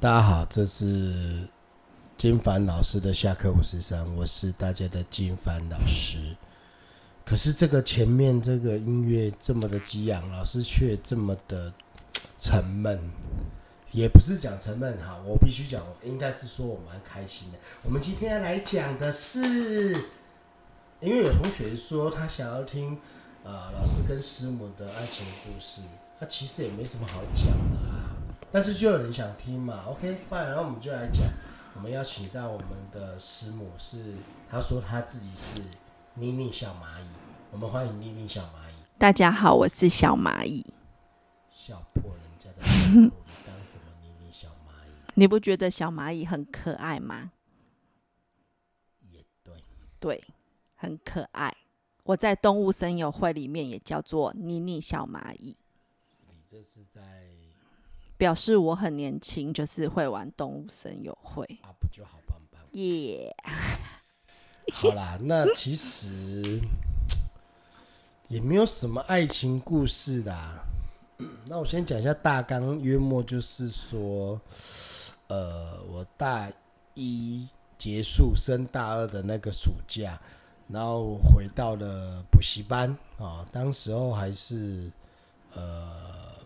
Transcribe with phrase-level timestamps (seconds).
[0.00, 1.46] 大家好，这是
[2.16, 6.34] 金凡老师的下课五十三，我是大家的金凡老师。
[7.22, 11.70] 可是这个前面这个音乐这么的激昂，老师却这么的
[12.38, 12.98] 沉闷，
[13.92, 17.58] 也不是讲沉闷哈，我必须讲，应该是说我蛮开心的。
[17.82, 19.92] 我们今天要来讲的是，
[21.00, 22.96] 因为有同学说他想要听
[23.44, 25.82] 呃老师跟师母的爱情故事，
[26.18, 27.79] 那其实也没什么好讲的。
[28.52, 31.24] 但是就有人想听嘛，OK，快，然后我们就来讲。
[31.76, 34.12] 我们邀请到我们的师母是，
[34.50, 35.62] 她说她自己是
[36.14, 37.06] 妮妮小蚂蚁，
[37.52, 38.74] 我们欢迎妮妮小蚂蚁。
[38.98, 40.66] 大家好，我是小蚂蚁。
[41.48, 43.10] 笑破人家的你
[43.46, 44.90] 当什么妮妮小蚂蚁？
[45.14, 47.30] 你不觉得小蚂蚁很可爱吗？
[49.02, 49.54] 也对，
[50.00, 50.24] 对，
[50.74, 51.56] 很可爱。
[52.02, 55.56] 我在动物声友会里面也叫做妮妮小蚂蚁。
[56.26, 57.00] 你这是在。
[58.20, 63.34] 表示我很年轻，就是会玩动物森友会啊，不就好棒棒耶！
[64.74, 66.60] 好啦，那其实
[68.28, 70.36] 也没有什么爱情故事的。
[71.46, 74.38] 那我先讲一下大纲，约莫就是说，
[75.28, 76.52] 呃，我大
[76.92, 77.48] 一
[77.78, 80.20] 结束升大二的那个暑假，
[80.68, 84.92] 然后回到了补习班啊，当时候还是
[85.54, 86.38] 呃。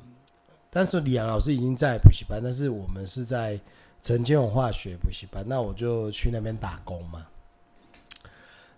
[0.75, 3.59] 但是李阳老师已经在补习班，但是我们是在
[4.03, 7.25] 陈建勇化学补习班，那我就去那边打工嘛。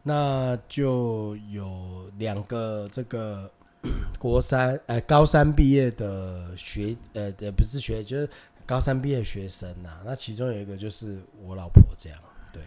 [0.03, 3.51] 那就有两个这个
[4.21, 8.29] 国三呃高三毕业的学呃呃不是学就是
[8.67, 12.19] 高三毕业学生呐，那其中有一个就是我老婆这样，
[12.53, 12.63] 对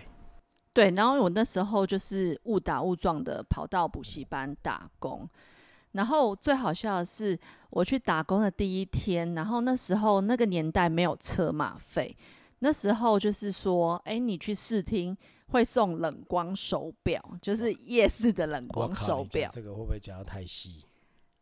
[0.74, 5.30] 对，然后我那时候就是误打误撞的跑到补习班打工。
[5.94, 7.38] 然后最好笑的是，
[7.72, 12.16] 我去打工的第一天，然后那时候那个年代没有车马费，
[12.60, 15.18] 那时候就是说，哎，你去试听
[15.48, 19.50] 会送冷光手表，就是夜市的冷光手表。
[19.52, 20.86] 这个会不会讲的太细？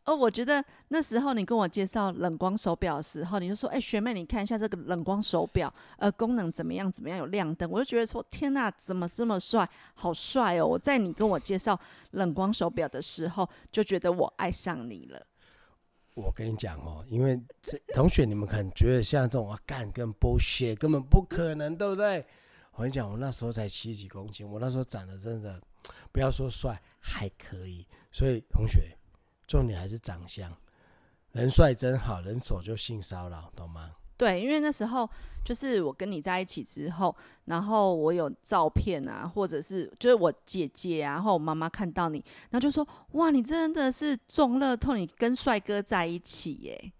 [0.08, 6.90] 哦，我觉得那时候你跟我介绍冷光手表的时候，你就说：“哎，学妹，你看一下这个冷光手表，呃，功能怎么样？
[6.90, 7.18] 怎么样？
[7.18, 9.68] 有亮灯。”我就觉得说：“天哪，怎么这么帅？
[9.92, 11.78] 好帅哦！”我在你跟我介绍
[12.12, 15.26] 冷光手表的时候，就觉得我爱上你了。
[16.14, 22.24] 我跟你讲哦，因为这同学你们可能觉得像这种啊干跟 bullshit 根本不可能，对不对？
[22.72, 25.60] 我跟你讲，我那时候才七几公斤，我那时候长得真的
[26.10, 27.86] 不要说帅，还可以。
[28.10, 28.96] 所以同学。
[29.48, 30.56] 重点还是长相，
[31.32, 33.90] 人帅真好人丑就性骚扰，懂吗？
[34.16, 35.08] 对，因为那时候
[35.44, 37.14] 就是我跟你在一起之后，
[37.44, 46.92] 然后我有照片啊，或者是就是我姐姐啊，然后我妈妈看到你，然后就说：“哇，你真的是中乐透，你跟帅哥在一起耶！”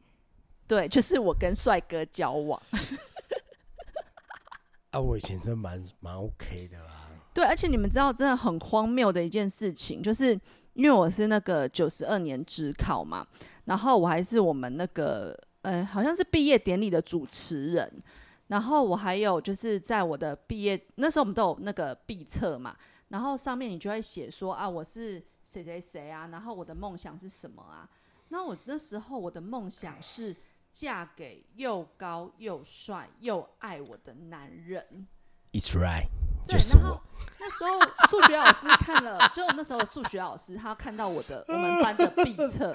[0.68, 2.62] 对，就是我跟帅哥交往。
[4.90, 6.97] 啊，我以前真蛮蛮 OK 的啦。
[7.38, 10.36] 对，而且你们知道，真的很荒谬的一件事情，就是。
[10.74, 13.26] 因为我是那个九十二年职考嘛，
[13.64, 18.00] 然后我还是我们那个呃，好像是毕业典礼的主持人，
[18.46, 22.76] 然后我还有就是在我的毕业那时候，我们都有那个毕册嘛，
[23.08, 27.90] 然后上面你就会写说啊，我是谁谁谁啊，然后我的梦想是什么啊？
[28.28, 30.36] 那我那时候我的梦想是
[30.70, 35.08] 嫁给又高又帅又爱我的男人。
[35.52, 36.06] It's right.
[36.48, 37.00] 就是我
[37.38, 37.78] 那时候
[38.08, 42.74] 数学老师看了，就那时候数学老师他看到我的我们班的 毕册，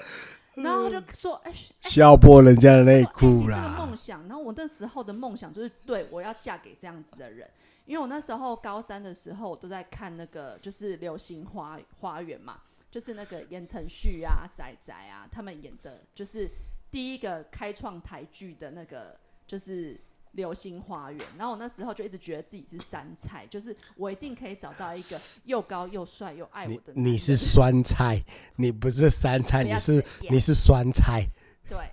[0.54, 7.50] 然后他就说：“哎，笑破人家的内裤啦。”这个梦想，然后我那时候的梦想就是，对我要嫁给这样子的人，
[7.84, 12.60] 因为我那时候高三的时候，我都在看那个就是《流星花花园》嘛，
[12.90, 16.48] 就是那个言承旭啊、仔仔啊他们演的，就是
[16.90, 20.00] 第一个开创台剧的那个，就是。
[20.34, 26.92] 流星花园，然后我那时候就一直觉得自己是山菜，就是我一定可以找到一个又高又帅又爱我的。
[26.94, 28.22] 你是酸菜，
[28.56, 31.26] 你不是山菜，你是你是酸菜。
[31.68, 31.90] 对。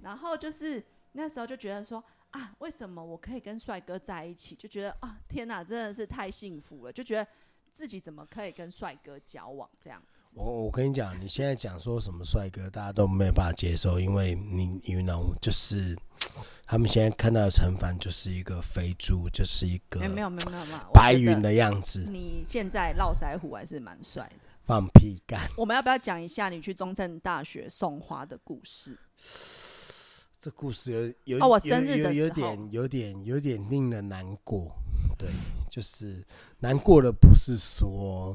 [0.00, 4.54] 然后就是那时候就觉得说啊，为什么我可以跟帅哥在一起？
[4.54, 7.26] 就觉得啊，天哪，真的是太幸福了，就觉得。
[7.76, 10.36] 自己怎么可以跟帅哥交往这样子？
[10.36, 15.98] 我我跟你讲，你现在讲说什么帅哥，大家都没有办法接受，因为你，you know，就是
[16.66, 22.06] 他们现在看到的陈凡就是一个肥猪，就是一个没有没有没有没有白云的样子。
[22.10, 24.50] 你现在络腮胡还是蛮帅的。
[24.62, 25.46] 放屁干！
[25.58, 28.98] 我们要不要讲一下你去中正大学送花的故事？
[30.38, 34.74] 这故事有有哦，我生日的有点有点有点令人难过。
[35.18, 35.28] 对，
[35.70, 36.24] 就是
[36.60, 38.34] 难过的不是说，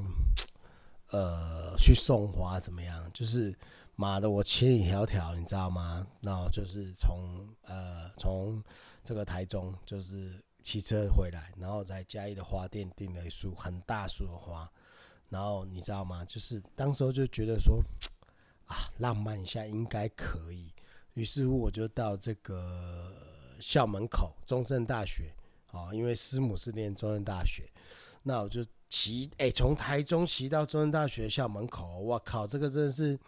[1.10, 3.10] 呃，去送花怎么样？
[3.12, 3.52] 就是
[4.00, 6.08] 妈的，我千里迢迢，你知道吗？
[6.22, 8.64] 然后就是从呃从
[9.04, 14.72] 这个台中，就是骑车回来，然后在嘉义的花店订了一束很大束的花，
[15.28, 16.24] 然后你知道吗？
[16.24, 17.84] 就是当时候就觉得说
[18.68, 20.72] 啊，浪漫一下应该可以，
[21.16, 23.14] 于是乎我就到这个
[23.60, 25.30] 校门口中正大学
[25.74, 27.70] 啊，因为师母是念中正大学，
[28.24, 33.20] 那我就骑哎从台中骑到中正大学校门口，我靠，这个真的是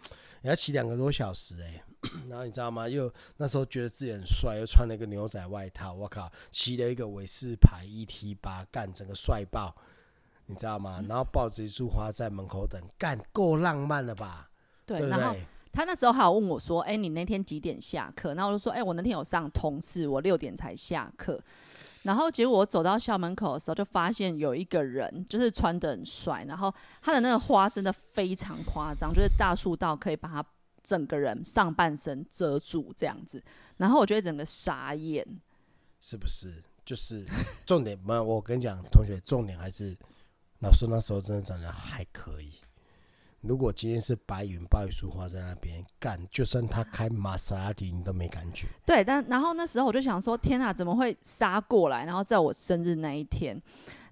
[0.42, 1.84] 也要骑两个多小时哎、
[2.30, 2.88] 然后你知道吗？
[2.88, 9.76] 又那时候觉得自己很帅，又穿了一个牛仔外套，我靠，骑了一个伟士牌 ET 八，干整个帅爆，
[10.48, 11.04] 你知道吗？
[11.08, 14.50] 然后抱着一束花在门口等，干够浪漫了吧？
[14.86, 15.36] 对，然后？
[15.74, 21.42] 他那时候还有问我说：“哎、你那天几点下课？”然后我就说：“哎、我那天有上通事，我六点才下课。”
[22.04, 30.46] 然后结果我走到校门口的时候，就发现有一个人，就是穿的很帅，然后他的那个花真的非常夸张，就是大树到可以把他
[30.84, 33.44] 整个人上半身遮住这样子。
[33.78, 35.26] 然后我觉得整个傻眼，
[36.00, 36.64] 是不是？
[36.84, 37.26] 就是
[37.66, 39.96] 重点，没有，我跟你讲，同学，重点还是
[40.62, 42.61] 老师那时候真的长得还可以。
[43.42, 48.68] 如果今天是白云抱一束花在那边干，就算他开玛莎拉蒂，你都没感觉。
[48.86, 52.06] 对，但然后那时候我就想说，天哪，怎么会杀过来？
[52.06, 53.60] 然后在我生日那一天，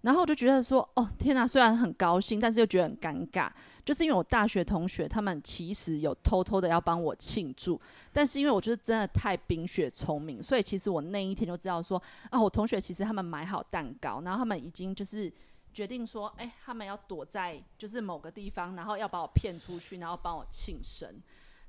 [0.01, 3.51] 然后我就觉得说，哦，天哪，虽然很高兴，但是又觉得很尴尬，
[3.85, 7.79] 就是因为我大学同学他们其实有偷偷的要帮我庆祝，
[8.11, 15.31] 但是因为我就是真的太冰雪聪明，所以其实我那一天就知道说，啊，我同学其实他们买好蛋糕，然后他们已经就是。
[15.73, 21.21] 决定说，哎、他们要躲在就是某个地方，然后要把我骗出去，然后帮我庆生。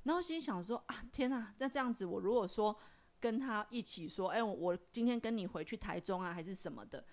[0.04, 1.52] 然后心想说，啊，天哪！
[1.58, 2.74] 那这样子，我如果说
[3.20, 7.04] 跟他一起说，哎、我今天跟你回去台中啊，还是什么的，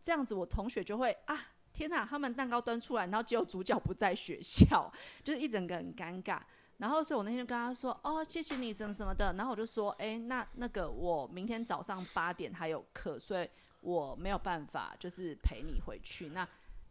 [0.00, 1.38] 这样子我同学就会啊，
[1.72, 2.06] 天哪！
[2.06, 4.90] 他们蛋糕端出来，然后结果主角不在学校，
[5.24, 6.40] 就是一整个很尴尬。
[6.78, 9.32] 然后，所以我那天就跟他说，哦，谢谢你什么什么的。
[9.32, 13.48] 然后我就说，哎、那那个我明天早上八点还有课，所以
[13.86, 16.46] 我没有办法就是陪你回去，那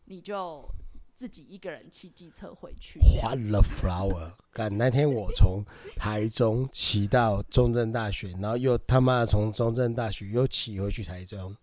[0.05, 0.65] 你就
[1.13, 3.01] 自己一个人骑机车回去。
[3.01, 4.31] 这样 What the flower？
[4.53, 5.65] 干那天我从
[5.97, 11.53] 台中骑到中正大学，然后又他妈从中正大学又骑回去台中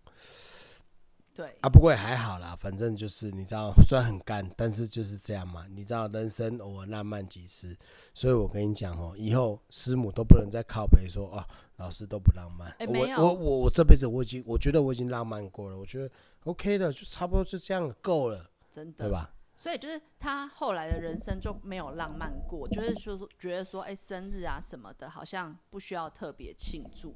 [1.35, 1.69] 对，啊。
[1.69, 5.65] 不过也还好啦，反正就是你知道，虽然很干，但是就是这样嘛。
[5.69, 7.75] 你知道人生偶尔浪漫几次，
[8.13, 11.43] 所以我跟你讲哦，以后师母都不能再靠北说哦，
[11.77, 12.75] 老师都不浪漫。
[12.87, 16.13] 我我我我这辈子我已经我觉得我已经浪漫过了，我觉得
[16.43, 19.11] OK 的，就差不多就这样够了，真的对。
[19.11, 19.33] 吧？
[19.55, 27.15] 所以就是他后来的人生就没有浪漫过，就是说说觉得说，哎、生日啊什么的，好像不需要特别庆祝。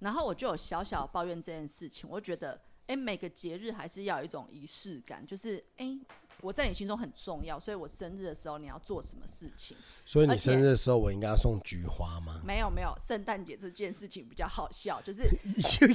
[0.00, 5.96] 然后我就有小小抱怨这件事情，我觉得，哎、每个节日还是要有一种仪式感，就是，哎、
[6.40, 9.76] 我在你心中很重要，所以我生日的时候你要做什么事情？
[10.06, 12.40] 所以你生日的时候，我应该要送菊花吗？
[12.42, 15.22] 没有没有，圣诞节这件事情比较好笑，就是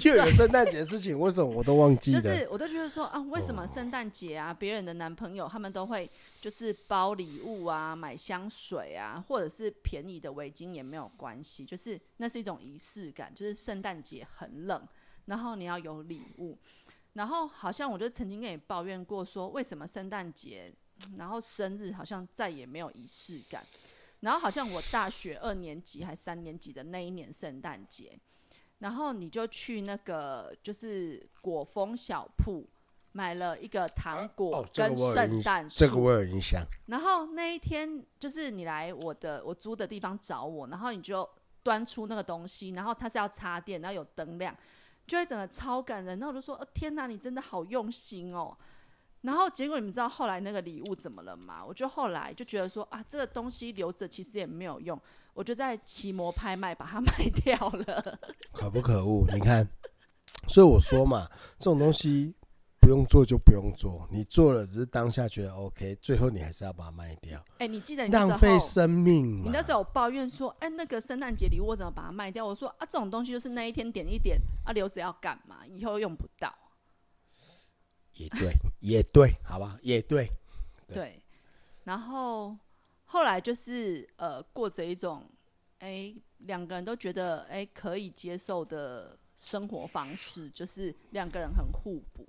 [0.03, 2.21] 又 又有圣诞节的事情，为什么我都忘记了？
[2.21, 6.07] 就是我都觉得说啊，为什么圣诞节啊，别人的男朋友他们都会
[6.41, 14.87] 就是包礼物啊，买香水啊，或者是便宜的围巾也没有关系，就是那是一种仪式感，就是圣诞节很冷，
[15.25, 16.57] 然后你要有礼物，
[17.13, 20.73] 然后好像我就曾经跟你抱怨过说，为什么圣诞节，
[21.17, 23.63] 然后生日好像再也没有仪式感，
[24.19, 28.19] 然后好像我大学二年级还三年级的那一年圣诞节。
[28.79, 32.67] 然后你就去那个就是果风小铺
[33.13, 36.61] 买了一个糖果跟圣诞树，这个我有印象。
[36.87, 41.25] 然后那一天就是你来我的我租的地方找我，然后你就
[41.61, 44.53] 端出那个东西，然后它是要插电，然后有灯亮，
[45.05, 46.19] 就会整个超感人。
[46.19, 48.57] 然后我就说：“哦，天哪，你真的好用心哦。”
[49.21, 51.63] 然后结果你们知道后来那个礼物怎么了吗？
[51.65, 54.99] 我就后来就觉得说啊，这个东西留着其实也没有用，
[55.33, 57.11] 我就在奇摩拍卖把它卖
[57.43, 58.19] 掉了。
[58.51, 59.25] 可不可恶？
[59.31, 59.65] 你看，
[60.49, 62.35] 所以我说嘛，这种东西
[62.83, 69.43] 不用做就不用做，你做了只是当下觉得 OK，最后你还是要把它卖掉，哎，你记得你浪费生命嘛。
[69.45, 72.45] 你那时候有抱怨说，哎、那个圣诞节礼物我怎么把它卖掉？
[72.45, 75.65] 我说啊，这种东西就是那一天点一点啊，留着要干嘛？
[75.65, 76.53] 以后用不到。
[78.15, 80.27] 也对，也对，好吧，也对。
[80.87, 81.23] 对对，
[81.85, 82.57] 然后
[83.05, 85.23] 后来就是呃，过着一种
[85.79, 92.27] 哎两个人都觉得哎可以接受的生活方式，就是两个人很互补。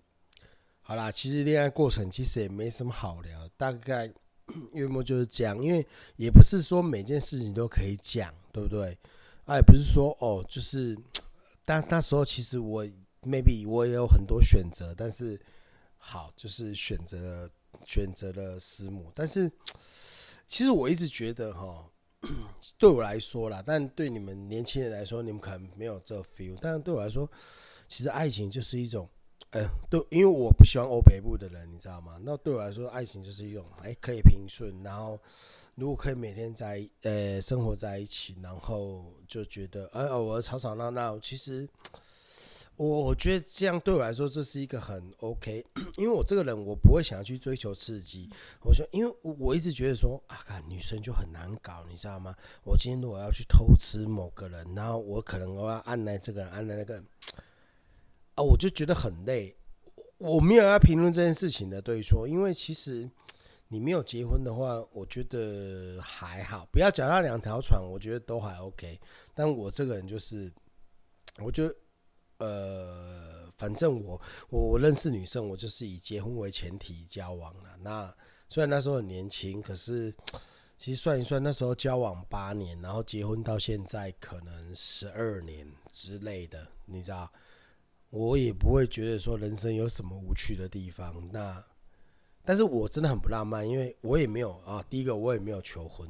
[0.86, 4.12] 好啦，其实恋爱过程其实也没什么好聊，大概
[4.74, 5.84] 月末就是这样，因为
[6.16, 8.96] 也不是说每件事情都可以讲，对不对？
[9.46, 10.94] 啊，也不是说哦，就是，
[11.64, 12.84] 但那时候其实我
[13.22, 15.40] maybe 我也有很多选择，但是
[15.96, 17.50] 好，就是选择了
[17.86, 19.50] 选择了师母，但是
[20.46, 21.90] 其实我一直觉得哈，
[22.76, 27.26] 对我来说啦，但对你们年轻人来说，你们可能没有这 feel，但对我来说，
[27.88, 29.08] 其实爱情就是一种，
[29.54, 32.18] 嗯，对，因为我不喜欢欧北部的人，你知道吗？
[32.23, 35.18] 那对我来说，爱情就是一种，哎，可以平顺，然后
[35.76, 41.68] 如果可以每天在呃生活在一起，然后就觉得，哎，偶尔吵吵闹闹，其实。
[42.76, 45.64] 我我觉得这样对我来说，这是一个很 OK，
[45.96, 48.28] 因为我这个人我不会想要去追求刺激。
[48.64, 52.34] 我说，因为我我一直觉得说啊，看女生就很难搞，你知道吗？
[52.64, 57.00] 我今天如果要去偷吃某个人，然后我可能我要按来这个人，按来那个，
[58.34, 59.56] 啊，我就觉得很累。
[60.18, 63.10] 我没有要评论这件事情的对错，因为其实
[63.68, 69.00] 你没有结婚的话，我觉得还好，不要脚踏两条船，我觉得都还 OK。
[69.34, 70.52] 但我这个人就是，
[71.38, 71.74] 我觉得。
[72.38, 77.70] 呃，反正我我我认识女生，我就是以结婚为前提交往了。
[77.80, 78.12] 那
[78.48, 80.12] 虽然那时候很年轻，可是
[80.76, 87.32] 其实算一算，那时候交往八年，然后结婚到现在可能十二年之类的，你知道，
[88.14, 91.12] 我也不会觉得说人生有什么无趣的地方。
[91.33, 91.62] 那
[92.44, 96.09] 但是我真的很不浪漫，因为我也没有啊，第一个我也没有求婚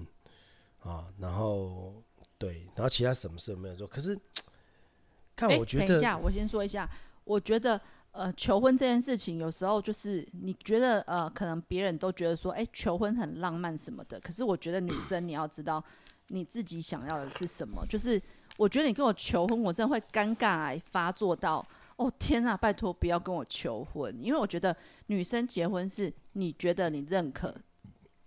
[0.81, 1.95] 啊，然后
[2.37, 4.19] 对，然后其他什么事都没有做，可是。
[5.37, 6.89] 看，我觉得等一下，我先说一下，
[7.25, 7.81] 我觉得
[8.13, 14.21] 呃，求婚这件事情有时候就是你觉得呃，可能别人都觉得说，哎，求婚很浪漫什么的。
[14.21, 15.83] 可是我觉得女生你要知道
[16.29, 17.85] 你自己想要的是什么。
[17.89, 18.23] 就是
[18.57, 27.55] 我觉得你跟我求婚，我真的会尴尬发作到，哦天啊，拜托不要跟我求婚，因为我觉得女生结婚是你觉得你认可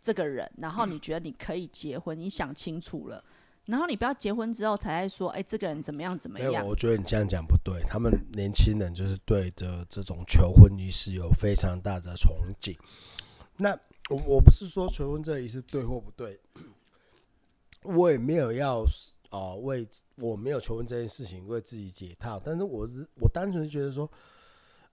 [0.01, 3.23] 这个人，然后你觉得你可以结婚，你想清楚了。
[3.65, 6.49] 然后你不要结婚之后才在说，哎，这个人怎么样怎么样？
[6.49, 7.81] 没有，我觉得你这样讲不对。
[7.81, 12.29] 他们年轻人就是对着这种求婚仪式有非常大的憧
[12.61, 12.77] 憬。
[13.57, 13.77] 那
[14.09, 16.39] 我我不是说求婚这仪式对或不对，
[17.83, 18.85] 我也没有要
[19.31, 22.39] 哦为我没有求婚这件事情为自己解套。
[22.43, 24.09] 但是我是我单纯觉得说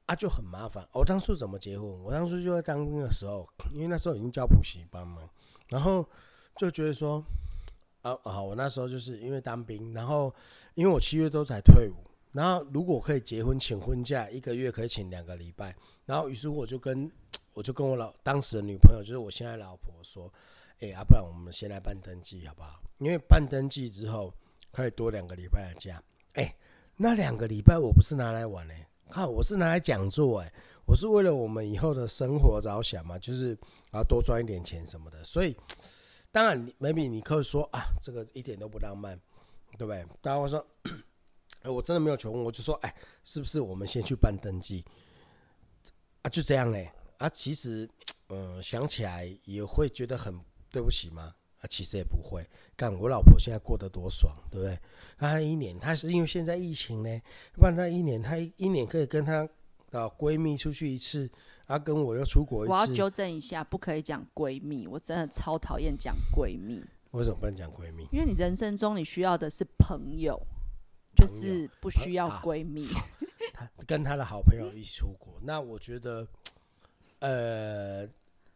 [0.06, 0.86] 啊就很麻烦。
[0.92, 1.88] 我当初怎么结婚？
[2.02, 5.28] 我当初就在当兵的时候，因为那时候已经教补习班嘛，
[5.68, 6.06] 然后
[6.56, 7.24] 就觉得说。
[8.02, 10.30] 啊好，我那时候就是因为当兵，然后
[10.74, 11.94] 因为我七月都才退伍，
[12.32, 15.74] 然后如果可以结婚请婚假，一个月可以请两个礼拜，
[16.04, 17.10] 然后于是我就跟
[17.54, 20.30] 我就跟我老当时的女朋友，就是我现在老婆说，
[20.80, 22.80] 哎，啊，不然我们先来办登记好不好？
[22.98, 24.32] 因为办登记之后
[24.72, 26.02] 可以多两个礼拜的假，
[26.34, 26.54] 哎，
[26.96, 30.52] 那两个礼拜我不是拿来玩嘞，看我是拿来讲座哎，
[30.86, 33.56] 我是为了我们以后的生活着想嘛，就是
[33.90, 35.56] 啊多赚一点钱什么的，所以。
[36.34, 39.16] 当然，maybe 你可以说啊，这个一点都不浪漫，
[39.78, 40.04] 对不对？
[40.20, 40.66] 当然我说，
[41.62, 44.84] 我真的没有求婚，我就说，哎，是不是我们先去办登记
[46.22, 46.28] 啊？
[46.28, 47.28] 就这样嘞啊？
[47.28, 47.88] 其实，
[48.30, 50.36] 嗯，想起来也会觉得很
[50.74, 51.32] 对不起吗？
[51.60, 52.44] 啊，其实也不会。
[52.76, 54.76] 干，我老婆现在过得多爽，对不对？
[55.16, 57.20] 她一年，她是因为现在疫情呢，
[57.52, 59.48] 不然她一年，她一年可以跟她
[59.92, 61.30] 啊闺蜜出去一次。
[61.66, 62.72] 啊，跟我又出国一次。
[62.72, 66.84] 我要纠正一下，不可以讲闺蜜，我真的超讨厌讲闺蜜。
[67.12, 68.06] 为什么不能讲闺蜜？
[68.12, 70.38] 因为你人生中你需要的是朋友，
[71.16, 72.86] 就是不需要闺蜜。
[73.54, 76.28] 他跟她的好朋友一起出国，那我觉得，
[77.20, 78.06] 呃，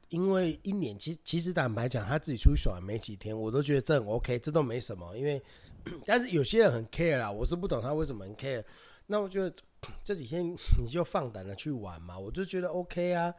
[0.09, 5.17] 因为一年，其其实坦白讲，他自己出去耍没几天，我都觉得这很 OK，这都没什么。
[5.17, 5.43] 因为，
[6.07, 8.65] 但是有些人很 care 啦，我是不懂他为什么很 care。
[9.07, 9.55] 那我觉得
[10.03, 13.35] 这几天你就放胆的去玩嘛，我就觉得 OK 啊。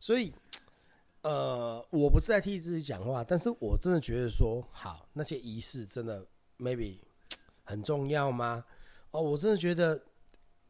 [0.00, 0.32] 所以，
[1.22, 6.26] 呃，我不是在替自己讲话，但是我真的觉得说，好，那些仪式真的
[6.58, 6.98] maybe
[7.64, 8.64] 很重要吗？
[9.10, 10.02] 哦，我真的觉得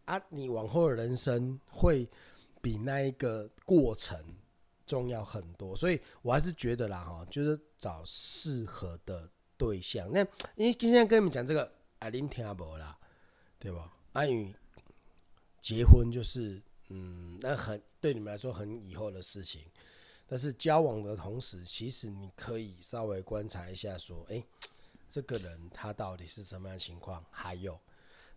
[0.05, 2.09] 啊，你往后的人生会
[2.61, 4.17] 比那一个过程
[4.87, 5.75] 重要很多。
[5.77, 10.11] 所以我还是觉得啦，哈，就是找适合的对象。
[10.13, 10.21] 那
[10.57, 12.99] 因为今天跟你们讲这个，啊，您听不啦，
[13.59, 13.93] 对吧？
[14.13, 14.55] 安宇
[15.61, 19.63] 结婚就是，嗯，那很对你们来说很以后的事情。
[20.27, 24.43] 但是交往的同时，其实你可以稍微观察一下，说，哎，
[25.09, 27.25] 这个人他到底是什么样情况？
[27.31, 27.79] 还有，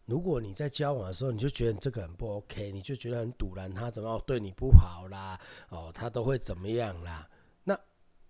[0.08, 5.38] 如果你在交往的时候，你就觉得这个人不 OK，你就觉得很堵然，他怎么对你不好啦？
[5.68, 7.28] 哦，他都会怎么样啦？
[7.66, 7.78] 那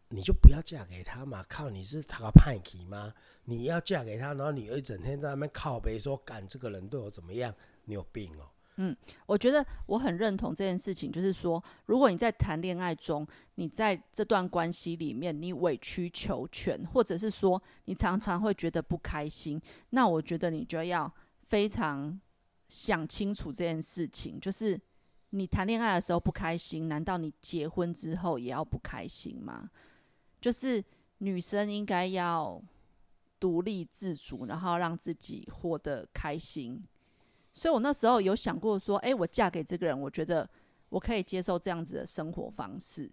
[0.09, 1.45] 你就不要嫁给他嘛！
[1.47, 3.13] 靠，你是他个叛逆吗？
[3.43, 7.53] 你要嫁给他，然后你又一整天在那边靠背说，干这个人对我怎么样？
[7.85, 8.49] 你有病哦！
[8.77, 8.95] 嗯，
[9.27, 21.11] 我觉得我很认同这件事情，就是说，如果你在谈恋爱中，你在这段关系里面，你委曲求全，或者是说你常常会觉得不开心，那我觉得你就要
[21.47, 22.19] 非常
[22.69, 24.79] 想清楚这件事情，就是
[25.31, 29.69] 你谈恋爱的时候不开心，难道你结婚之后也要不开心吗？
[30.39, 30.83] 就是
[31.19, 32.61] 女生应该要。
[33.39, 36.83] 独立自主，然后让自己活得开心。
[37.53, 40.49] 所以我那时候有想过说，诶，我嫁给这个人，我觉得
[40.89, 43.11] 我可以接受这样子的生活方式。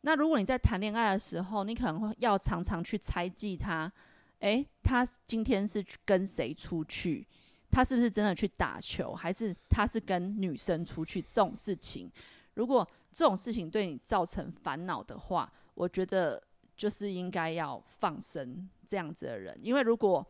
[0.00, 3.92] 那如果你在谈恋爱的时候，你可能会要常常去猜忌他，
[4.38, 7.28] 诶，他今天是跟谁出去？
[7.70, 11.22] 他是不是真的去打球，还是他是跟女生出去？
[11.22, 12.10] 这种事情，
[12.54, 16.42] 如果这种事情对你造成烦恼的话，我觉得
[16.76, 20.26] 就是应该要放生这样子的人，因为如果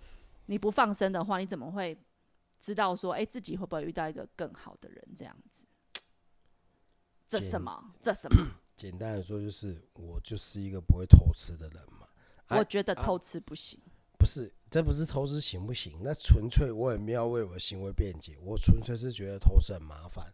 [0.46, 1.96] 你不放生的话，你怎么会
[2.58, 5.08] 知道说，哎，自己会不会遇到一个更好的人？
[5.14, 5.64] 这样子，
[7.28, 7.92] 这什么？
[8.00, 8.44] 这什么？
[8.76, 12.08] 简单的说，就是我就是一个不会偷吃的人嘛。
[12.48, 13.78] 我觉得偷吃不行。
[14.18, 15.98] 不是，这不是偷吃行不行？
[16.00, 20.24] 那纯粹我也没有为我的行为辩解，我纯粹是觉得偷吃很麻烦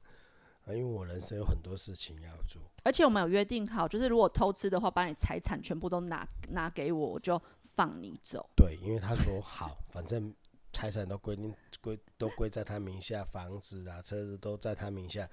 [0.66, 2.60] 啊，因为我人生有很多事情要做。
[2.84, 8.46] 而且我们有约定好，就是如果偷吃的话，把你财产全部都拿拿给我，我就放你走。
[8.54, 10.34] 对，因为他说好，反正
[10.72, 15.26] 财产都归定归都归在他名下，房子啊、车子都在他名下。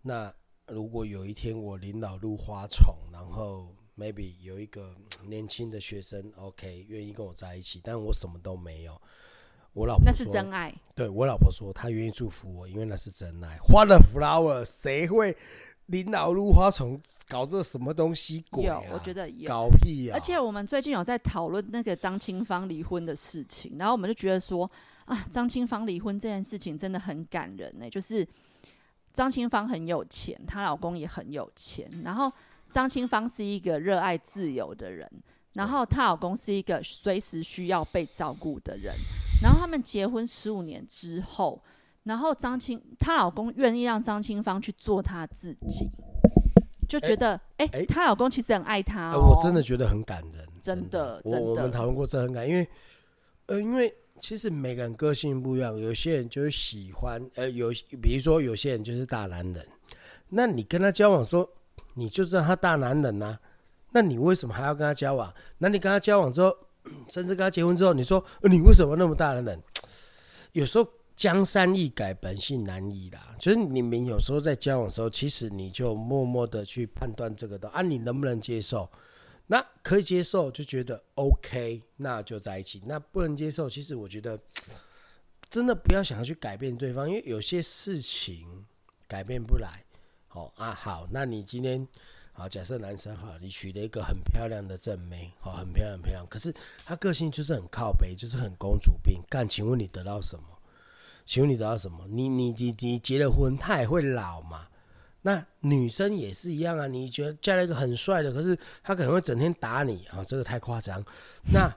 [0.00, 0.34] 那
[0.68, 3.74] 如果有一天我领导入花丛，然后。
[3.98, 4.94] Maybe 有一个
[5.26, 9.00] 年轻的学生，OK，愿意跟我在一起，但我什么都没有。
[9.74, 10.74] 我老婆那是真爱。
[10.94, 13.58] 对我老婆说，她愿意祝福我，因为那是真爱。
[13.58, 15.36] 花了 flower，谁会
[15.86, 18.80] 领导入花丛搞这什么东西鬼啊？
[18.92, 20.14] 我觉得有搞屁啊！
[20.14, 24.68] 而且我们最近有在讨论那个张清芳离婚的事情，然后我们就觉得说
[25.04, 27.88] 啊，张清芳离婚这件事情真的很感人呢。
[27.88, 28.26] 就是
[29.12, 32.32] 张清芳很有钱，她老公也很有钱，然后。
[32.70, 35.10] 张清芳是一个热爱自由的人，
[35.54, 38.94] 然后她老公是一个随时需要被照顾的人。
[39.42, 41.62] 然后他们结婚十五年之后，
[42.02, 45.88] 然后张清她老公愿意让张清芳去做她自己，
[46.88, 49.16] 就觉得哎，她老公其实很爱她。
[49.16, 51.20] 我真的觉得很感人，真的。
[51.24, 52.68] 我我们讨论过这很感，因为
[53.46, 57.70] 呃，因为其实每个人个性不一样，有些人就是喜欢呃，有
[58.02, 59.66] 比如说有些人就是大男人，
[60.28, 61.48] 那你跟他交往说。
[61.98, 63.36] 你就知道他大男人呐，
[63.90, 65.34] 那你为什么还要跟他交往？
[65.58, 66.56] 那你跟他交往之后，
[67.10, 69.60] 甚至跟他结婚之后，你说你为什么那么大男人？
[70.52, 73.34] 有时候江山易改，本性难移啦。
[73.38, 78.88] 就是你们有时候在交往的时候，其实你就默默的去判断这个的啊，你能不能接受？
[79.48, 82.82] 那可以接受，就觉得 OK，那就在一起。
[82.86, 84.38] 那不能接受，其实我觉得
[85.50, 88.66] 真的不要想要去改变对方，因为有些事情
[89.08, 89.82] 改变不来。
[90.32, 91.86] 哦啊，好，那你今天
[92.32, 99.20] 好，假设男生哈，你娶了一个很漂亮的正妹，好，很漂亮，很漂亮，可是她个性就是很靠北，就是很公主病。
[99.28, 100.44] 干，请问你得到什么？
[101.26, 102.06] 请问你得到什么？
[102.08, 104.68] 你你你你结了婚，她也会老嘛？
[105.28, 111.04] 那女生也是一样啊，你觉得嫁了一个很帅的，可是他可能会整天打你啊，这个太夸张。
[111.52, 111.70] 那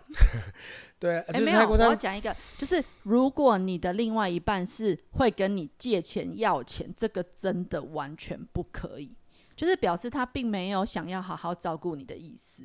[0.98, 9.14] 对，哎，没有，我要讲一个，就是如果你的另外一半是会跟你借钱要钱，这个真的完全不可以，
[9.54, 12.64] 就是表示他并没有想要好好照顾你的意思。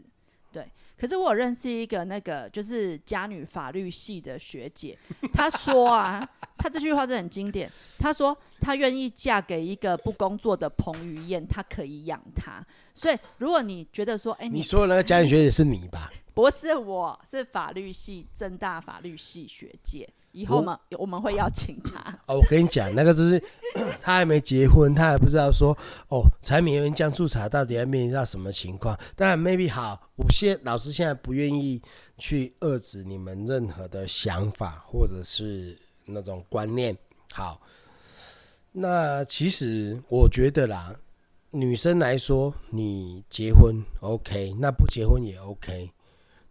[0.56, 0.66] 对，
[0.98, 4.96] 可是我认识一个那个就是家女法律系的学姐，
[5.30, 7.70] 她说啊，她这句话是很经典。
[7.98, 12.66] 她说她愿意嫁给一个不工作的彭于晏，她可以养他。
[12.94, 16.10] 所以如果你觉得说，哎，你说的那个家女学姐是你吧？
[16.32, 20.08] 不是，我是法律系正大法律系学姐。
[20.32, 22.00] 以后嘛，我们会邀请她。
[22.26, 23.42] 哦，我跟你讲，那个就是
[24.00, 25.76] 他还没结婚，他还不知道说
[26.08, 28.98] 哦，柴米油盐酱醋茶到底要面临到什么情况。
[29.14, 31.80] 当然，maybe 好，我现老师现在不愿意
[32.18, 36.96] 去遏制你们任何的想法或者是那种观念。
[37.32, 37.60] 好，
[38.72, 40.94] 那其实我觉得啦，
[41.50, 45.90] 女生来说，你结婚 OK，那不结婚也 OK。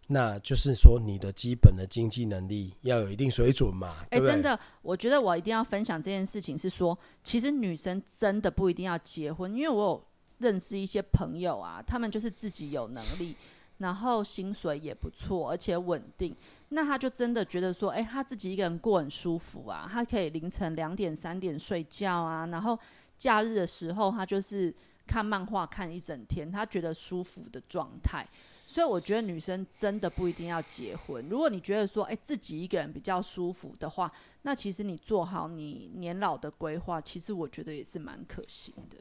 [0.08, 3.96] 那就是说，你的基本的经济能力要有一定水准嘛？
[4.10, 10.04] 哎，真的，我觉得我一定要分享这件事情，是说，其实女生真的不一定要结婚，因为我有
[10.38, 13.34] 认识一些朋友啊，他们就是自己有能力，
[13.78, 16.32] 然后薪水也不错，而且稳定，
[16.68, 22.78] 那他就真的觉得说，哎，他自己一个人过很舒服啊，他可以凌晨两点三点睡觉啊，然后
[23.18, 24.72] 假日的时候他就是
[25.04, 28.24] 看漫画看一整天，他觉得舒服的状态。
[28.68, 31.24] 所以我觉得女生真的不一定要结婚。
[31.28, 38.96] 如果你觉得说，哎，自己一个人比较舒服的话，那其实你做好你年老的规划，其实我觉得也是蛮可行的。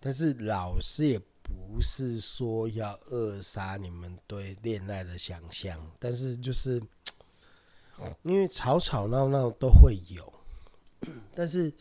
[0.00, 6.82] 但是老师也不是说要扼杀你们对恋爱的想象，但是就是
[8.24, 10.32] 因为吵吵闹闹都会有，
[11.32, 11.72] 但是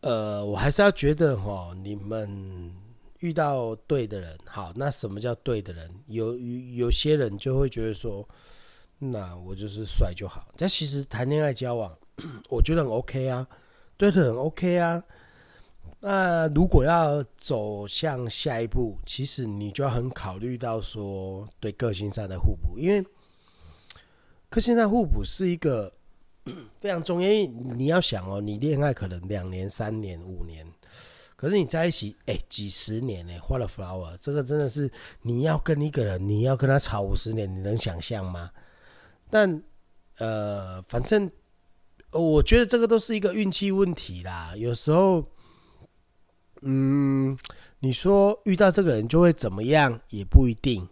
[0.00, 2.74] 呃，我还是要觉得哈，你们。
[3.20, 5.90] 遇到对的人，好，那什么叫对的人？
[6.06, 8.26] 有有有些人就会觉得说，
[8.98, 10.52] 那我就是帅就好。
[10.56, 11.96] 但其实谈恋爱交往，
[12.50, 13.46] 我觉得很 OK 啊，
[13.96, 15.02] 对的很 OK 啊。
[16.02, 23.04] 那如果要走向下一步，其实你就要很考虑到说对个性上的互补，因为
[24.48, 25.92] 个性上互补是一个
[26.80, 27.30] 非常重要。
[27.30, 30.66] 因为你要想哦，你恋爱可能两年、三年、五年，
[31.40, 33.32] 可是你在一起哎几十年呢？
[33.40, 38.50] 花了 flower，这个真的是你要跟一个人，你要跟他吵五十年，你能想象吗？
[39.30, 39.62] 但
[40.18, 41.30] 呃，反正
[42.12, 45.24] 我觉得这个都是一个运气问题啦，有时候。
[46.60, 47.38] 嗯，
[47.78, 50.86] 你说遇到这个人就会怎么样也不一定，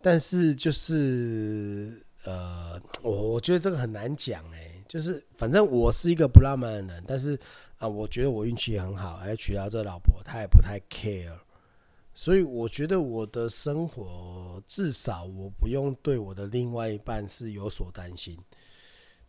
[0.00, 4.70] 但是就是呃，我我觉得这个很难讲哎。
[4.88, 7.38] 就是反正我是一个不浪漫的人，但是
[7.82, 11.36] 啊，我觉得我运气也很好，还娶到这老婆，她也不太 care，
[12.14, 18.38] 所以我觉得我的生活至少我不用对我的另外一半是有所担心。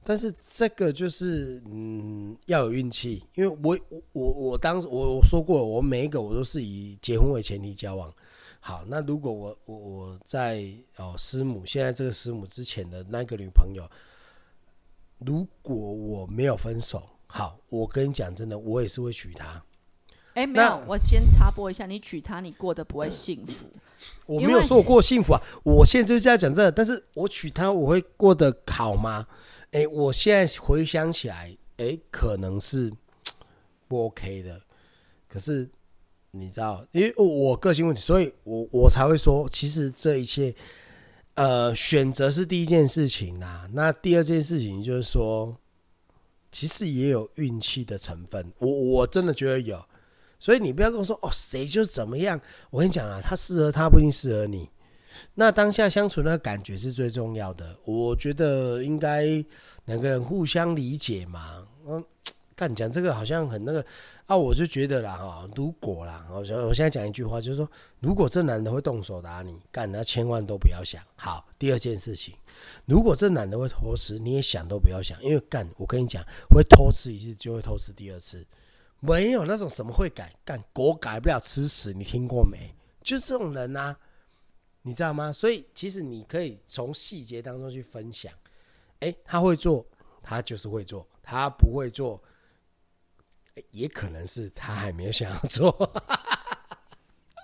[0.04, 3.76] 但是这个就是嗯要有运气，因为我
[4.12, 8.14] 我我当时我我说过，我每一个我都是以结婚为前提交往。
[8.60, 10.64] 好，那如果我我我在
[10.98, 13.90] 哦师母现在这个师母之前的那个女朋友，
[15.18, 17.02] 如果我没有分手，
[17.36, 19.60] 好，我跟你讲真的，我也是会娶她。
[20.36, 23.66] 哎，没有，我先插播一下，你娶她，你过得不会幸福。
[24.28, 29.26] 我没有说我过幸福啊，我现在就是在讲这个，但是我娶她，我会过得好吗？
[29.72, 32.94] 哎，我现在回想起来，哎，可能是
[33.90, 34.62] 不 OK 的。
[35.28, 35.68] 可是
[36.30, 40.54] 你知道，因为我个性问题，所以我我才会说，其实这一切，
[41.34, 43.68] 呃，选择是第一件事情啦。
[43.74, 45.58] 那第二件事情就是说，
[46.54, 48.54] 其实也有运气的成分。
[48.60, 49.84] 我我真的觉得有，
[50.40, 52.40] 所以你不要跟我说哦，谁就怎么样。
[52.70, 54.70] 我跟你讲啊，他适合他不一定适合你。
[55.36, 59.24] 那当下相处那感觉是最重要的，我觉得应该
[59.86, 61.68] 两个人互相理解嘛。
[61.88, 62.04] 嗯，
[62.64, 63.86] 干讲这个好像很那个
[64.26, 71.04] 啊，我就觉得啦哈，如果啦，我我现在讲一句话，就是说，如果这男的会动手打你，干那千万都不要想。
[71.18, 72.34] 好，第二件事情，
[72.86, 78.46] 如果这男的会偷吃，你也想都不要想，因为干，我跟你讲，会偷吃一次就会偷吃第二次，
[79.02, 82.74] 没有那种什么会改，干狗改不了吃屎，你听过没？
[83.02, 83.96] 就这种人呐。
[84.86, 85.32] 你知道吗？
[85.32, 88.32] 所以其实你可以从细节当中去分享。
[89.00, 89.86] 哎，他会做，
[90.22, 92.22] 他就是会做；他不会做，
[93.72, 95.92] 也可能是他还没有想要做。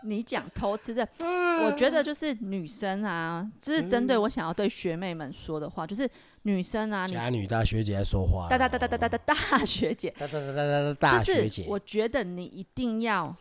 [0.03, 1.01] 你讲偷吃这，
[1.65, 6.09] 我觉得就是女生啊，就是针对我想要对学妹们说的话，就是
[6.43, 13.35] 女生啊，假女大学姐在说话，大大大大大大大大学姐，大大大大大大学姐，我觉得你一定要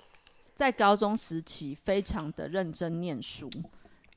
[0.57, 3.49] 在高中时期非常的认真念书。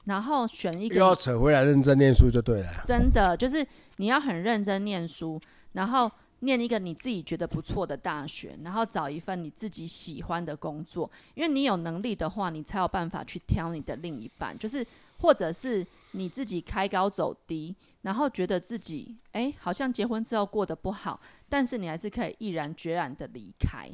[0.06, 2.82] 然后选一个，又要扯回来认真念书就对了。
[2.84, 3.64] 真的就是
[3.98, 5.40] 你要很认真念书，
[5.74, 6.12] 然后
[6.42, 11.10] 念一个你自己觉得不错的大学，然后找一份你自己喜欢的工作。
[11.34, 14.58] 因为你有能力的话，你才有办法去挑你的另一半。
[14.58, 14.86] 就是
[15.20, 23.90] 或者是你自己开高走低，然后觉得自己哎好像结婚之后过得不好，但是你还是可以毅然决然的离开。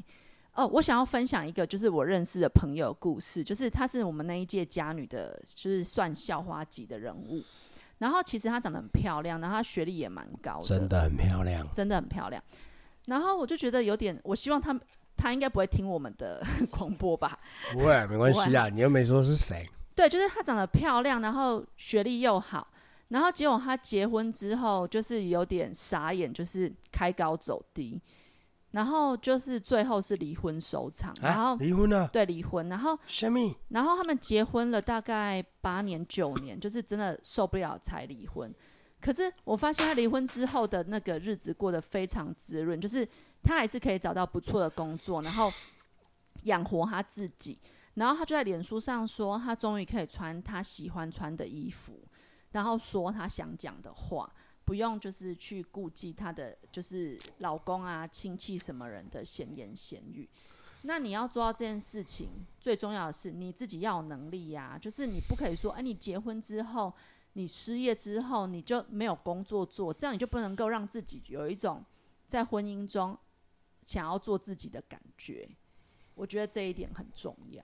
[0.54, 7.44] 哦，我想要分享一个，就是我认识的朋友故事，就是她是我们那一届家女的，就是算校花级的人物。
[8.00, 12.42] 然后其实她长得很漂亮，然后她学历也蛮高的，真的很漂亮，真的很漂亮。
[13.06, 14.78] 然后我就觉得有点，我希望她
[15.16, 17.40] 她应该不会听我们的广播吧？
[17.72, 19.68] 不会，没关系啊，你又没说是谁。
[19.96, 22.68] 对，就是她长得漂亮，然后学历又好，
[23.08, 28.02] 然后结果她结婚之后就是有点傻眼，就是开高走低。
[28.72, 32.68] 然后就是最后是离婚收场，然后离婚了，对，离婚。
[32.68, 33.40] 然后什么？
[33.70, 38.54] 然后他们结婚了大概八年九年，就是真的受不了才离婚。
[39.00, 43.08] 可是我发现他离婚之后的那个日子过得非常滋润，就是
[43.42, 45.52] 他还是可以找到不错的工作，然后
[46.44, 47.58] 养活他自己。
[47.94, 52.04] 然后他就在脸书上说，他终于可以穿他喜欢穿的衣服，
[52.52, 54.30] 然后说他想讲的话。
[54.68, 60.28] 不用，就是去顾忌她的，就是老公啊、亲戚什么人的闲言闲语。
[60.82, 64.78] 那你要做到这件事情，最重要的是你自己要有能力呀。
[64.78, 66.94] 就是你不可以说，哎，你结婚之后，
[67.32, 71.82] 你失业之后，你就没有工作做，这样你就不能够让自己有一种
[72.28, 73.18] 在婚姻中
[73.86, 75.50] 想要做自己的感觉。
[76.14, 77.64] 我觉得这一点很重要。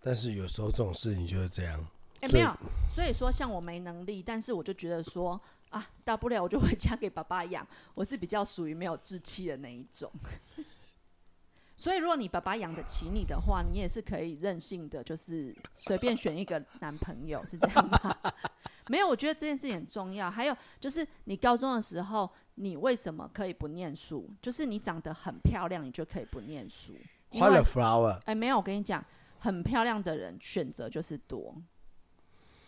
[0.00, 1.86] 但是有时候这种事情就是这样。
[2.20, 2.54] 哎，没有，
[2.90, 7.66] 所以说像我没能力，但是我就觉得说啊，大不了我就回家给爸爸养。
[7.94, 10.10] 我是比较属于没有志气的那一种。
[11.78, 18.16] 所以如果你爸爸养得起你的话，你也是可以任性的，就是随便选一个男朋友，是这样吗？
[18.88, 20.30] 没有，我觉得这件事情很重要。
[20.30, 24.30] 还有就是，你高中的时候，你为什么可以不念书？
[24.40, 26.94] 就是你长得很漂亮，你就可以不念书。
[27.32, 29.04] 因花了为 flower，哎，没有，我跟你讲，
[29.40, 31.54] 很漂亮的人选择就是多。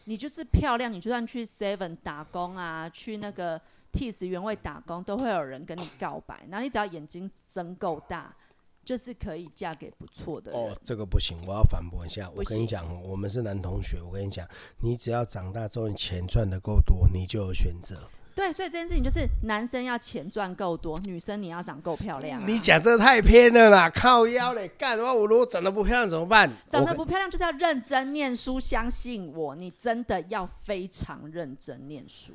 [0.08, 3.60] 你就是漂亮，你就算去 Seven 打工啊，去那个
[3.92, 6.46] Tees 原味打工，都会有人跟你告白。
[6.48, 8.34] 然后你只要眼睛睁够大，
[8.82, 10.58] 就是可以嫁给不错的人。
[10.58, 12.26] 哦，这个不行，我要反驳一下。
[12.34, 14.48] 我跟你讲，我们是男同学，我跟你讲，
[14.80, 18.08] 你只要长大之后，你钱赚的够多，你就有选择。
[18.38, 26.48] 对，所以这件事情就是男生要钱赚够多，女生你要长够漂亮啊、你讲这个太偏了啦，靠腰嘞，干的话，我如果长得不漂亮怎么办？
[26.68, 32.32] 长得不漂亮就是要认真念书，相信我，你真的要非常认真念书。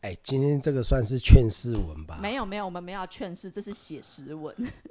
[0.00, 2.18] 哎、今天这个算是劝世文吧？
[2.20, 4.52] 没有没有，我们没有要劝世，这是写实文。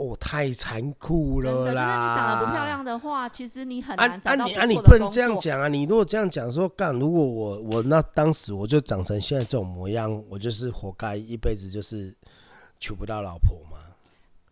[0.00, 2.16] 哦，太残酷了啦，就是你！
[2.16, 5.68] 长得不漂亮的话，其实你很啊难找到啊你不能这样讲啊！
[5.68, 12.16] 你如果这样讲说干，如果我我那当时我就长成现在这种模样，我就是活该一辈子就是
[12.78, 13.76] 娶不到老婆嘛。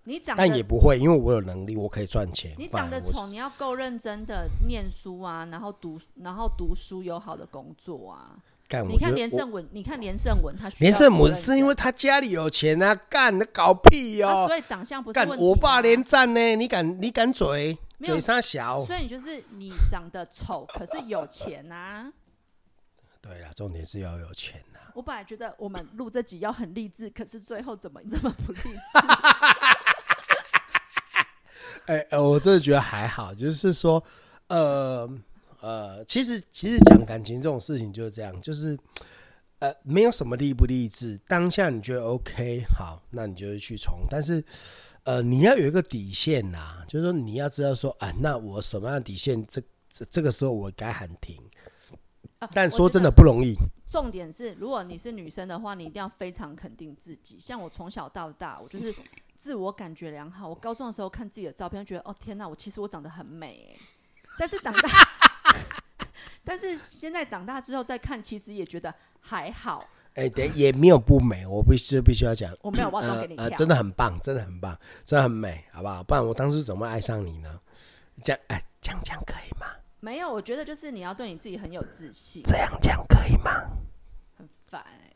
[0.05, 2.55] 你长但也不会，因为我有能力，我可以赚钱。
[2.59, 8.37] 你长得丑，你要够认真的念书啊，然后读然后读书有好的工作啊。
[8.69, 14.47] 干，你看连胜文，你看连胜文，他需连胜文是因为他家里有钱啊，干，那搞屁啊，哦！
[14.47, 18.85] 所以长相不是干问，题、我爸连战呢，你敢你敢嘴嘴上小？
[18.85, 22.13] 所以你就是你长得丑，可是有钱啊。
[23.23, 28.69] 对了，重点是要有钱呐、我本来觉得我们录这集要很励志，可是最后怎么这么不励志？
[31.87, 34.03] 哎、呃我真的觉得还好，就是说，
[34.49, 35.09] 呃
[35.61, 38.79] 呃，其实其实讲感情这种事情就是这样，就是
[39.59, 44.45] 呃，没有什么励不励志，当下你觉得 OK 好，那你就会去冲，但是
[45.05, 51.37] 呃，你要有一个底线呐，就是说你要知道说啊，那我什么样的底线，这这这个时候我该喊停，
[52.39, 53.55] 啊但说真的不容易。
[53.87, 57.41] 重点是，如果你是女生的话，你一定要非常肯定自己。
[57.41, 58.95] 像我从小到大，我就是
[59.37, 60.47] 自我感觉良好。
[60.47, 63.81] 我高中的时候看自己的照片，觉得哦天哪，我其实我长得很美哎。
[64.39, 65.08] 但是长大，
[66.45, 69.87] 但是现在长大之后再看，其实也觉得还好。
[70.15, 76.03] 哎、对也没有不美，我必须必须要讲，我没有忘东给你跳，呃，真的很棒，真的很棒，真的很美，好不好？
[76.03, 77.61] 不然我当时怎么会爱上你呢？
[78.25, 79.67] 这样，哎，这样讲可以吗？
[80.01, 80.33] 没有。
[80.33, 83.51] 我觉得就是你要对你自己很有自信，这样讲可以吗？
[84.37, 85.15] 很烦哎、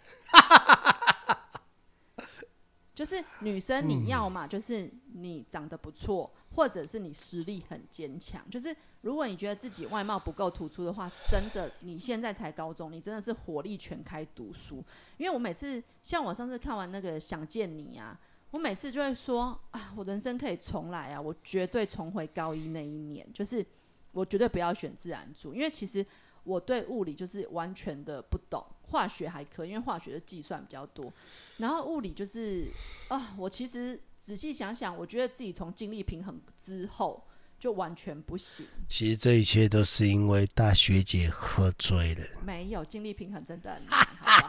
[2.94, 8.48] 就是女生，你要嘛，就是你长得不错，或者是你实力很坚强。
[8.50, 14.84] 就是如果你觉得自己外貌不够突出的话，真的你现在才高中，你真的是火力全开读书。
[15.16, 18.18] 因为我每次像我上次看完那个《想见你》啊，
[18.50, 23.64] 我每次就会说啊，我人生可以重来啊，我绝对重回高一那一年，就是
[24.12, 26.04] 我绝对不要选自然组，因为其实
[26.44, 31.10] 我对物理就是完全的不懂，化学还可以，因为化学的计算比较多，
[31.56, 32.68] 然后物理就是
[33.08, 37.20] 啊，我其实仔细想想，我觉得自己从精力平衡之后
[37.58, 42.24] 就完全不行，其实这一切都是因为大学姐喝醉了。
[42.46, 44.48] 没有精力平衡真的很难，好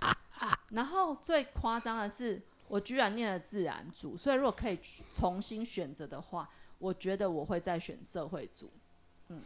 [0.00, 0.58] 不 好？
[0.70, 4.78] 然后最夸张的是，我居然念了自然组，所以如果可以
[5.12, 8.72] 重新选择的话，我觉得我会再选社会组。
[9.28, 9.42] 嗯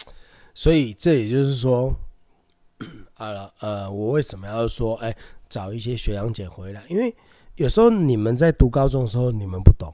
[0.54, 1.92] 所以这也就是说，
[3.14, 5.16] 呃呃，我为什么要说，哎，
[5.48, 6.84] 找一些学长姐回来？
[6.88, 7.12] 因为
[7.60, 9.92] 有时候你们在读高中的时候，你们不懂，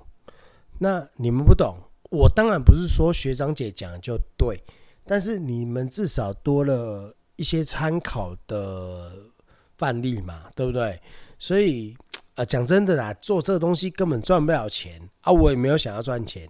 [0.79, 1.77] 那你们不懂，
[2.11, 4.63] 我当然不是说学长姐讲的就对，
[5.05, 9.11] 但是你们至少多了一些参考的
[9.77, 10.97] 范例嘛，对不对？
[11.41, 11.93] 所以
[12.37, 16.49] 啊，讲真的啦，做这个东西根本赚不了钱啊，我也没有想要赚钱。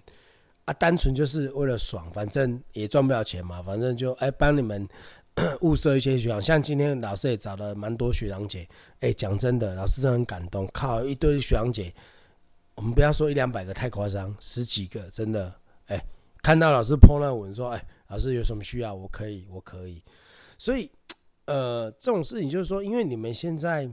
[0.67, 4.87] 啊，单纯就是为了爽，反正也赚不了钱嘛，反正就哎帮你们
[5.61, 8.66] 物色一些学长，像今天老师也找了蛮多学长姐，
[9.01, 11.92] 哎，讲真的，老师真的很感动，靠一堆学长姐，
[12.75, 15.55] 我们不要说一两百个太夸张，十几个真的，
[15.87, 16.03] 哎，
[16.42, 20.03] 看到老师 po 那文说，哎，老师有什么需要，我可以，我可以，
[20.57, 20.90] 所以
[21.44, 23.87] 呃这种事情就是说，因为你们现在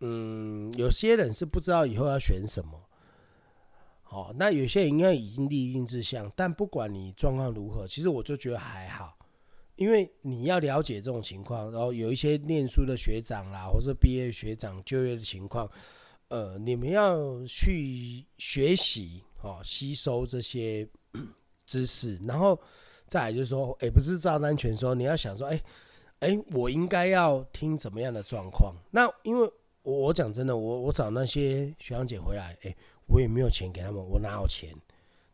[0.00, 2.78] 嗯有些人是不知道以后要选什么。
[4.10, 9.16] 哦，那有些人应该已经立定志向，但不管你状况如何，其实我就觉得还好，
[9.80, 15.66] 因为你要了解这种情况，然后有一些念书的学长啦，或是毕业学长就业的情况，
[16.28, 20.86] 呃，你们要去学习哦，吸收这些
[21.64, 22.60] 知识，然后
[23.08, 25.58] 再来就是说，哎、不是照单全收，你要想说，哎、
[26.18, 28.74] 哎、我应该要听怎么样的状况？
[28.90, 34.74] 那因为我我讲真的，我我找那些学长姐回来，哎、我也没有钱给他们，我哪有钱？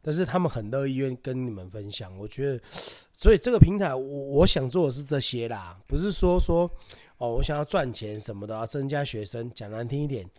[0.07, 2.17] 但是他们很乐意愿跟你们分享。
[2.17, 2.61] 我觉得，
[3.13, 6.71] 所以这个平台我我想做的是这些啦，不是说说
[7.19, 9.51] 哦，我想要赚钱什么的，要增加学生。
[9.53, 10.31] 讲难听一点，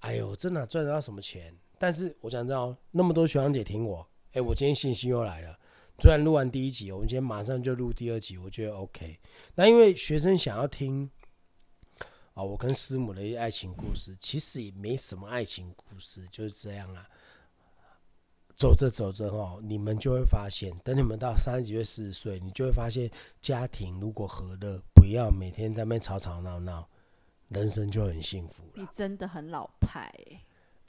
[0.00, 1.56] 哎呦，真的赚得到什么钱？
[1.78, 5.58] 但是我想知道那么多学长姐听我，哎，我今天信心又来了。
[6.00, 9.18] 虽然录完第一集，我们今天马上就录第二集，我觉得 OK。
[9.54, 11.08] 那因为学生想要听
[12.34, 17.08] 啊，我跟师母的一些爱情故事，其实也没什么爱情故事，就是这样啊。
[18.56, 26.88] 走着走着哦，你们就会发现，等你们到三十几岁、四十岁，你就会发现，家庭如果和乐，不要每天在那边吵吵闹闹，
[27.48, 28.72] 人生就很幸福了。
[28.76, 30.12] 你真的很老派。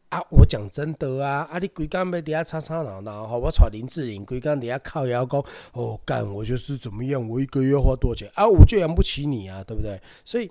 [0.09, 9.99] 啊，我讲真的啊，啊，你规工要底下吵吵闹闹，吼，我带林志玲规工底下靠腰讲，哦，干，我就是怎么样，我一个月花多少钱啊，我就养不起你啊，对不对？
[10.23, 10.49] 所以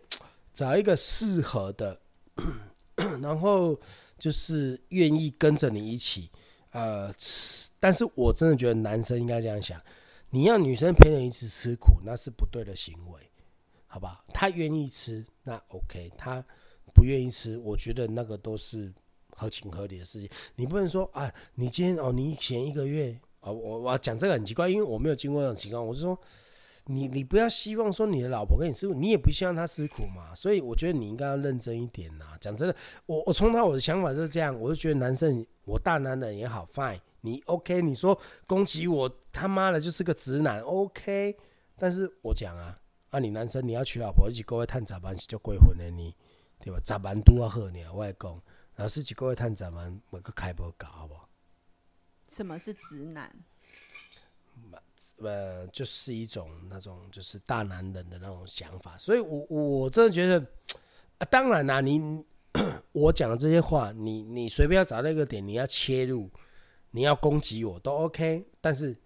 [0.53, 1.99] 找一个适合的，
[3.23, 3.79] 然后
[4.19, 6.29] 就是愿意跟着你一起，
[6.75, 7.71] 呃，吃。
[7.81, 9.81] 但是我真的觉得男生应该这样想，
[10.29, 13.21] 你要女生陪你一起吃苦，那是不对的行为，
[13.87, 14.23] 好不好？
[14.35, 16.45] 他愿意吃，那 OK；他
[16.95, 18.93] 不愿意吃，我觉得那个都是。
[19.37, 25.85] 合情合理的事情，你不能说啊，你今天哦，你前一个月啊，我我讲这个很奇怪，因为我没有经过这种情况。
[25.85, 26.17] 我是说，
[26.85, 30.33] 你你不要希望说你的老婆跟你吃苦，你也不希望她吃苦嘛。
[30.37, 32.39] 所以我觉得你应该要认真一点呐。
[32.41, 41.37] 讲真的，我我从他我的想法就是这样，我就觉得男生，我大男人也好，fine，你 OK，你说攻击我他妈的就是个直男，OK。
[41.77, 42.79] 但是我讲啊，
[43.11, 46.15] 啊你男生你要娶老婆，一起各位探早班就过婚的你，
[46.59, 46.79] 对吧？
[46.85, 48.41] 早班都要喝你，我讲。
[48.77, 51.29] 老师几个月探咱们每个开播搞好不好？
[52.27, 53.31] 什么是直男？
[55.19, 60.45] 呃，就是一种那种就是大男人的那种想法，所以我我真的觉得，
[61.19, 62.25] 啊，当然啦，你
[62.95, 66.31] 我讲的这些话，你你随便要找到一个点，你要切入，
[66.93, 68.97] 你要攻击我都 OK，但是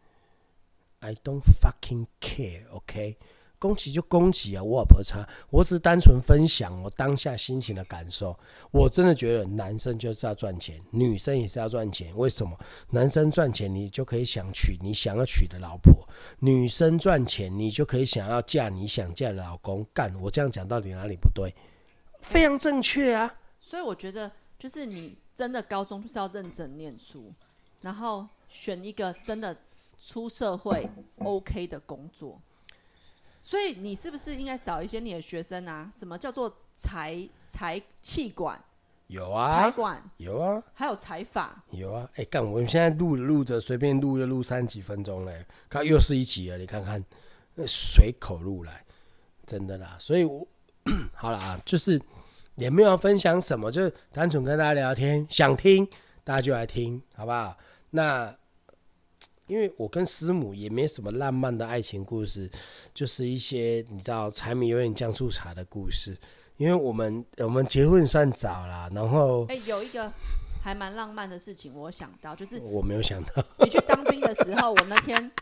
[0.98, 3.16] I don't fucking care，OK。
[3.59, 8.38] 攻击就攻击啊，我也不差，我只是单纯分享我当下心情的感受。
[8.70, 12.16] 我真的觉得男生就是要赚钱，女生也是要赚钱。
[12.16, 12.57] 为什么？
[12.90, 15.92] 男生赚钱，你就可以想娶你想要娶的老婆；
[16.38, 19.85] 女生赚钱，你就可以想要嫁你想嫁的老公。
[19.92, 21.53] 干，我这样讲到底哪里不对？
[22.20, 23.35] 非常正确啊！
[23.69, 27.31] 所以我觉得，就是你真的高中就是要认真念书，
[27.83, 29.55] 然后选一个真的
[30.01, 32.41] 出社会 OK 的工作。
[33.43, 35.93] 所以你是不是应该找一些你的学生啊？
[35.95, 38.59] 什么叫做财财气管？
[39.09, 42.09] 有啊，财管有啊，还有财法有啊。
[42.15, 46.57] 哎，干，我们现在录录着，随便录就录三几分钟嘞，看又是一集了。
[46.57, 47.05] 你看看，
[47.67, 48.83] 随口录来，
[49.47, 49.99] 真的啦。
[50.01, 50.47] 所以，我
[51.13, 52.01] 好了啊，就是
[52.59, 55.88] 也没有分享什么，就是单纯跟大家聊天，想听
[56.23, 57.57] 大家就来听，好不好？
[57.90, 58.37] 那。
[59.47, 62.51] 因为我跟师母也没什么浪漫的爱情故事，
[62.92, 66.14] 就是一些你知道柴米油盐酱醋茶的故事。
[66.59, 70.12] 因为我们我们结婚算早啦，然后哎，有一个
[70.62, 75.33] 还蛮浪漫的事情，我想到就是我没有想到，你去当兵的时候，我那天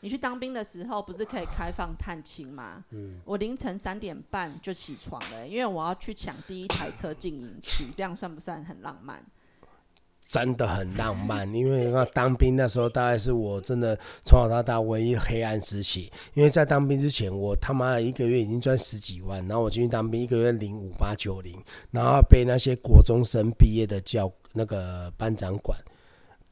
[0.00, 2.84] 你去当兵的时候，不是可以开放探亲吗？
[2.90, 9.22] 嗯，我凌晨三点半就起床了，因为我要去抢第一台车进营区，这样算不算很浪漫？
[10.26, 16.08] 真的很浪漫，因为那当兵那时候大概是我真的从小到大唯一黑暗时期。
[16.34, 21.60] 因为在当兵之前，我他妈的一个月已经赚十几万，然后我进去当兵，一个月领五八九零，
[21.90, 25.76] 然后被那些国中生毕业的教那个班长管，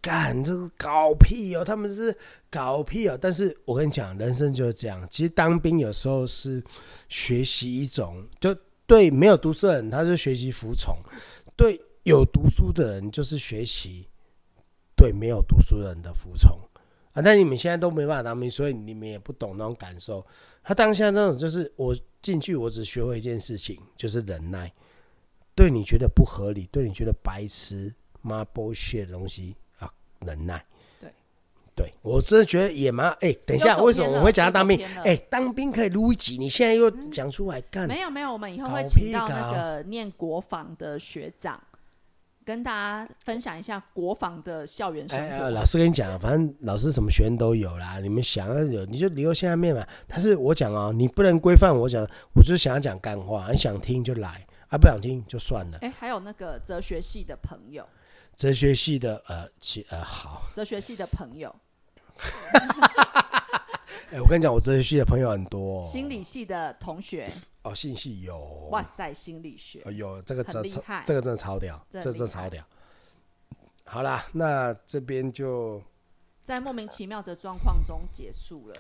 [0.01, 2.17] 干这个搞屁哦，他们是
[2.51, 3.19] 搞屁哦。
[3.21, 6.63] 但是我跟你讲，人生就是这样，其实当兵有时候是
[7.09, 8.57] 学习一种，就
[8.87, 10.97] 对没有读书的人，他是学习服从，
[11.57, 11.81] 对。
[12.05, 14.09] 有读书的人就是学习，
[14.97, 16.59] 对没有读书人的服从
[17.13, 17.21] 啊！
[17.21, 20.25] 但你们现在都没办法当兵，所以你们也不懂那种感受。
[20.63, 24.73] 他当下这种就是我进去，我只学会一件事情，就是忍耐。
[25.55, 29.55] 对你觉得不合理，对你觉得白痴、妈 bullshit 的东西
[30.21, 30.65] 啊，忍耐。
[31.01, 31.11] 对，
[31.75, 33.09] 对我真的觉得也蛮……
[33.21, 34.85] 哎，等一下，为什么我会讲到当兵？
[35.05, 37.87] 哎，当兵可以撸一集，你现在又讲出来干？
[37.87, 41.61] 没有没有，我们以后会请到那个念国防的学长。
[42.45, 45.51] 跟大家分享一下国防的校园生活。
[45.51, 49.87] 老师跟你讲，反正老师什么学生都有啦，你们想要有你就留下面嘛。
[50.07, 52.03] 但是我讲哦，你不能规范我讲，
[52.35, 55.77] 我就是想要讲干话，你想听就来，啊不想听就算了。
[55.83, 57.87] 哎，还有那个哲学系的朋友，
[58.39, 61.53] 哲学系的呃，其呃好，哲学系的朋友。
[64.13, 67.29] 哎、我跟你讲，我哲学系的朋友很多、心理系的同学
[67.63, 68.39] 哦，信息有，
[68.71, 72.65] 哇塞，心理学、呃、有这个真超，这个真的超屌，这、真的超屌。
[73.85, 75.83] 好啦，那这边就
[76.45, 78.77] 在莫名其妙的状况中结束了。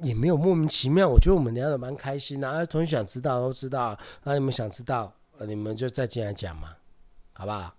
[0.00, 2.66] 也没有莫名其妙，我觉得我们聊的蛮开心的、后。
[2.66, 5.14] 同学想知道都知道，那、你们想知道，
[5.46, 6.76] 你们就再进来讲嘛，
[7.34, 7.72] 好不好？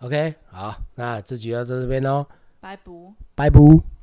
[0.00, 2.26] ok 好那这集就到这边喽
[2.60, 2.92] 拜拜。
[3.34, 3.97] 拜拜。